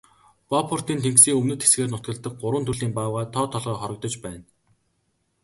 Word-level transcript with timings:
Бофортын 0.51 0.99
тэнгисийн 1.05 1.37
өмнөд 1.39 1.61
хэсгээр 1.63 1.91
нутагладаг 1.91 2.33
гурван 2.41 2.65
төрлийн 2.67 2.95
баавгайн 2.97 3.29
тоо 3.35 3.45
толгой 3.53 3.77
хорогдож 3.79 4.13
байна. 4.25 4.45